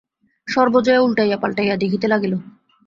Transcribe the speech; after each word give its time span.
সর্বজয়া 0.47 0.99
উলটাইয়া 0.99 1.37
পালটাইয়া 1.37 1.75
দেখিতে 1.77 2.07
লাগিল। 2.07 2.33